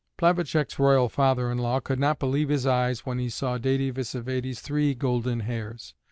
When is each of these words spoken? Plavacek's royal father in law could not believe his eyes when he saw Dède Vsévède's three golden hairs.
Plavacek's 0.17 0.79
royal 0.79 1.09
father 1.09 1.51
in 1.51 1.59
law 1.59 1.79
could 1.79 1.99
not 1.99 2.17
believe 2.17 2.49
his 2.49 2.65
eyes 2.65 3.05
when 3.05 3.19
he 3.19 3.29
saw 3.29 3.59
Dède 3.59 3.93
Vsévède's 3.93 4.59
three 4.59 4.95
golden 4.95 5.41
hairs. 5.41 5.93